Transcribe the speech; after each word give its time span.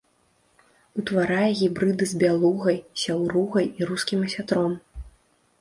Утварае 1.01 1.49
гібрыды 1.59 2.03
з 2.13 2.21
бялугай, 2.23 2.79
сяўругай 3.05 3.65
і 3.81 3.91
рускім 3.91 4.19
асятром. 4.31 4.71